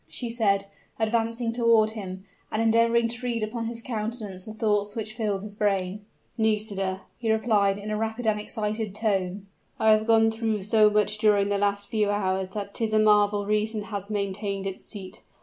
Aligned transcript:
she 0.09 0.31
said, 0.31 0.65
advancing 0.99 1.53
toward 1.53 1.91
him, 1.91 2.23
and 2.51 2.59
endeavoring 2.59 3.07
to 3.07 3.21
read 3.23 3.43
upon 3.43 3.65
his 3.65 3.83
countenance 3.83 4.45
the 4.45 4.51
thoughts 4.55 4.95
which 4.95 5.13
filled 5.13 5.43
his 5.43 5.53
brain. 5.53 6.03
"Nisida," 6.39 7.01
he 7.19 7.31
replied, 7.31 7.77
in 7.77 7.91
a 7.91 7.95
rapid 7.97 8.25
and 8.25 8.39
excited 8.39 8.95
tone, 8.95 9.45
"I 9.79 9.91
have 9.91 10.07
gone 10.07 10.31
through 10.31 10.63
so 10.63 10.89
much 10.89 11.19
during 11.19 11.49
the 11.49 11.59
last 11.59 11.87
few 11.87 12.09
hours 12.09 12.49
that 12.49 12.73
'tis 12.73 12.93
a 12.93 12.97
marvel 12.99 13.45
reason 13.45 13.83
has 13.93 14.09
maintained 14.09 14.65
its 14.65 14.83
seat. 14.83 15.21